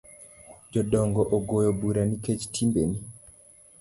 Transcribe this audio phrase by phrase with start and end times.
[0.71, 2.99] Jodongo ogoyo bura nikech timbeni